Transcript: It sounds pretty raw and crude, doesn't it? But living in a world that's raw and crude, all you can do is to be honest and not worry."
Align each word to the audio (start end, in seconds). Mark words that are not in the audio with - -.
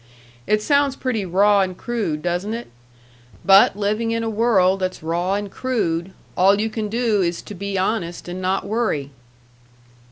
It 0.47 0.63
sounds 0.63 0.95
pretty 0.95 1.27
raw 1.27 1.61
and 1.61 1.77
crude, 1.77 2.23
doesn't 2.23 2.55
it? 2.55 2.69
But 3.45 3.75
living 3.77 4.09
in 4.09 4.23
a 4.23 4.31
world 4.31 4.79
that's 4.79 5.03
raw 5.03 5.35
and 5.35 5.51
crude, 5.51 6.11
all 6.35 6.59
you 6.59 6.71
can 6.71 6.89
do 6.89 7.21
is 7.21 7.43
to 7.43 7.53
be 7.53 7.77
honest 7.77 8.27
and 8.27 8.41
not 8.41 8.65
worry." 8.65 9.11